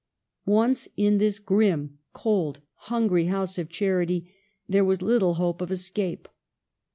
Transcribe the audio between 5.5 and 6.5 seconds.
of escape.